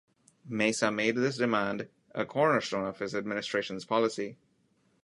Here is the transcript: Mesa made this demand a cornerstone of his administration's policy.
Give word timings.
Mesa 0.49 0.89
made 0.91 1.15
this 1.15 1.37
demand 1.37 1.87
a 2.15 2.25
cornerstone 2.25 2.87
of 2.87 2.97
his 2.97 3.13
administration's 3.13 3.85
policy. 3.85 4.35